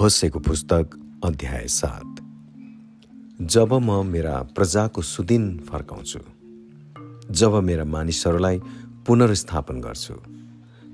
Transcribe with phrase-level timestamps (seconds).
[0.00, 0.90] होसेको पुस्तक
[1.24, 2.16] अध्याय सात।
[3.42, 6.18] जब म मेरा प्रजाको सुदिन फर्काउँछु
[7.32, 8.58] जब मेरा मानिसहरूलाई
[9.06, 10.14] पुनर्स्थापन गर्छु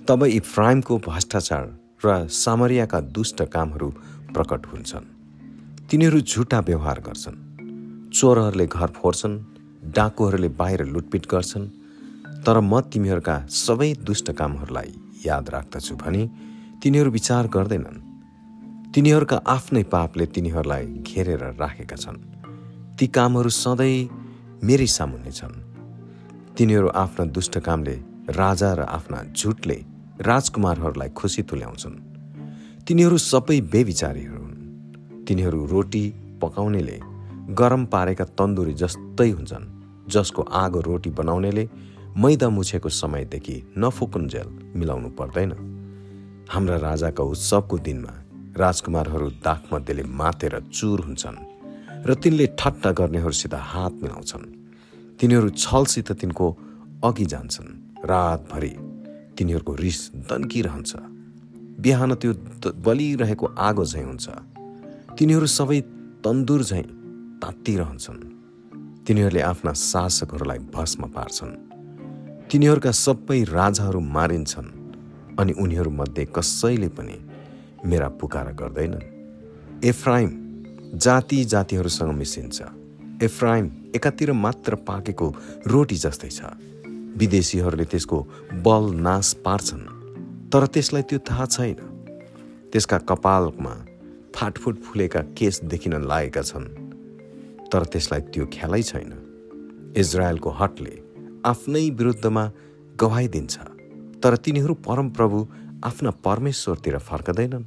[0.09, 1.65] तब इफ्राइमको भ्रष्टाचार
[2.05, 3.89] र सामरियाका दुष्ट कामहरू
[4.35, 5.11] प्रकट हुन्छन्।
[5.91, 7.43] तिनीहरू झुटा व्यवहार गर्छन्।
[8.14, 9.37] चोरहरूले घर फोर्छन्
[9.98, 11.66] डाकुहरूले बाहिर लुटपिट गर्छन्
[12.46, 14.95] तर म तिमीहरूका सबै दुष्ट कामहरूलाई
[15.27, 16.23] याद राख्दछु भने
[16.82, 18.11] तिनीहरू विचार गर्दैनन्।
[18.95, 22.17] तिनीहरूका आफ्नै पापले तिनीहरूलाई घेरेर राखेका छन्।
[22.99, 24.09] ती कामहरू सधैँ
[24.63, 25.55] मेरै सामुन्ने छन्।
[26.57, 27.95] तिनीहरू आफ्ना दुष्ट कामले
[28.36, 29.79] राजा र आफ्ना झुटले
[30.21, 31.97] राजकुमारहरूलाई खुसी तुल्याउँछन्।
[32.84, 36.05] तिनीहरू सबै बेविचारीहरू हुन्। तिनीहरू रोटी
[36.42, 36.98] पकाउनेले
[37.56, 39.70] गरम पारेका तन्दुरी जस्तै हुन्छन्
[40.09, 41.64] जसको आगो रोटी बनाउनेले
[42.17, 45.50] मैदा मुछेको समयदेखि नफुकुन्जेल मिलाउनु पर्दैन।
[46.53, 48.14] हाम्रा राजाका उत्सवको दिनमा
[48.53, 51.39] राजकुमारहरू दाखमध्येले मातेर चुर हुन्छन्
[52.06, 54.44] र तिनले ठट्टा गर्नेहरूसित हात मिलाउँछन्।
[55.20, 56.47] तिनीहरू छलसित तिनको
[57.05, 57.70] अघि जान्छन्।
[58.05, 58.72] रातभरि
[59.39, 60.92] तिनीहरूको रिस दन्किरहन्छ
[61.81, 62.33] बिहान त्यो
[62.84, 64.27] बलिरहेको आगो झैँ हुन्छ।
[65.19, 65.81] तिनीहरू सबै
[66.25, 66.87] तन्दुर झैँ
[67.42, 68.20] तात्तिरहन्छन्
[69.06, 71.53] तिनीहरूले आफ्ना शासकहरूलाई भस्म पार्छन्।
[72.50, 74.70] तिनीहरूका सबै राजाहरू मारिन्छन्
[75.41, 77.16] अनि उनीहरूमध्ये कसैले पनि
[77.84, 80.30] मेरा पुकार गर्दैनन् एफ्राइम
[80.94, 82.62] जाति जातिहरूसँग मिसिन्छ।
[83.22, 85.28] एफ्राइम एकातिर मात्र पाकेको
[85.66, 86.41] रोटी जस्तै छ।
[87.19, 88.19] विदेशीहरूले त्यसको
[88.62, 89.83] बल नाश पार्छन्
[90.50, 91.80] तर त्यसलाई त्यो थाहा छैन।
[92.72, 93.75] त्यसका कपालमा
[94.36, 96.69] फाटफुट फुलेका केस देखिन लागेका छन्
[97.72, 99.10] तर त्यसलाई त्यो ख्यालै छैन।
[99.97, 100.94] इजरायलको हटले
[101.44, 102.44] आफ्नै विरुद्धमा
[102.97, 103.55] गवाई दिन्छ
[104.22, 105.38] तर तिनीहरू परमप्रभु
[105.84, 107.64] आफ्ना परमेश्वरतिर फर्कदैनन्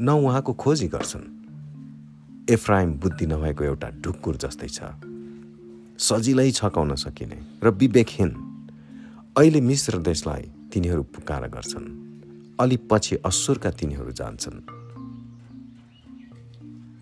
[0.00, 1.24] न उहाँको खोजी गर्छन्।
[2.50, 4.80] एफ्राइम बुद्धि नभएको एउटा ढुक्कुर जस्तै छ।
[5.98, 8.30] सजिलै छकाउन सकिने र विवेकहीन।
[9.38, 11.86] अहिले मिश्र देशलाई तिनीहरू पुकार गर्छन्।
[12.60, 14.58] अलि पछि असुरका तिनीहरू जान्छन्।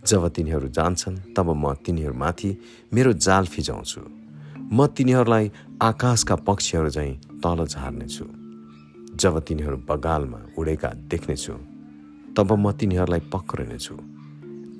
[0.06, 2.50] जब तिनीहरू जान्छन् तब म तिनीहरूमाथि
[2.92, 4.00] मेरो जाल फिजाउँछु।
[4.72, 5.52] म तिनीहरूलाई
[5.82, 8.37] आकाशका पक्षीहरू झैँ तल झार्नेछु।
[9.20, 11.54] जब तिनीहरू बगालमा उडेका देख्नेछु
[12.36, 13.94] तब म तिनीहरूलाई पक्रिनेछु।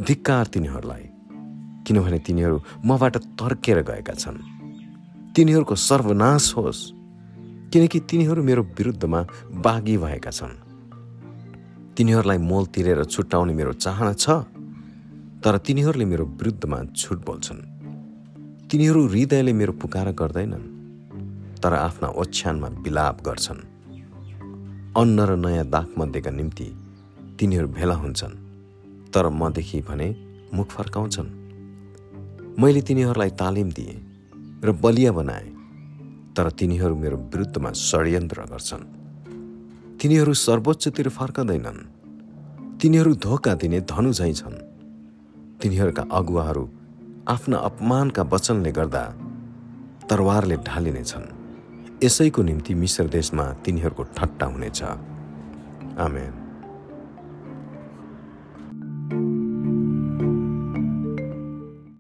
[0.06, 1.04] धिक्कार तिनीहरूलाई
[1.87, 4.38] किनभने तिनीहरू मबाट तर्केर गएका छन्।
[5.34, 6.82] तिनीहरूको सर्वनाश होस्
[7.72, 9.21] किनकि तिनीहरू मेरो विरुद्धमा
[9.65, 10.54] बागी भएका छन्।
[11.97, 14.27] तिनीहरूलाई मोल तिरेर छुट्याउने मेरो चाहना छ
[15.43, 17.60] तर तिनीहरूले मेरो विरुद्धमा झुट बोल्छन्।
[18.71, 20.66] तिनीहरू हृदयले मेरो पुकार गर्दैनन्
[21.59, 23.60] तर आफ्ना ओछ्यानमा विलाप गर्छन्।
[24.97, 26.65] अन्न र नयाँ दागमध्येका निम्ति
[27.41, 28.34] तिनीहरू भेला हुन्छन्
[29.12, 30.09] तर मदेखि भने
[30.54, 31.28] मुख फर्काउँछन्।
[32.59, 33.97] मैले तिनीहरूलाई तालिम दिएँ
[34.65, 35.48] र बलिया बनाएँ
[36.37, 38.84] तर तिनीहरू मेरो विरुद्धमा षड्यन्त्र गर्छन्।
[40.00, 41.81] तिनीहरू सर्वोच्चतिर फर्कँदैनन्।
[42.81, 44.56] तिनीहरू धोका दिने धनु झैँ छन्।
[45.60, 46.69] तिनीहरूका अगुवाहरू
[47.28, 49.04] आफ्ना अपमानका वचनले गर्दा
[50.10, 51.38] तरवारले ढालिनेछन्।
[52.04, 54.82] यसैको निम्ति मिश्र देशमा तिनीहरूको ठट्टा हुनेछ।
[55.98, 56.47] आमेन।